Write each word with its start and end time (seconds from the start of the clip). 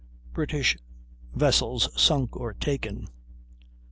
BRITISH 0.33 0.77
VESSELS 1.35 1.89
SUNK 1.95 2.35
OR 2.35 2.53
TAKEN. 2.55 3.05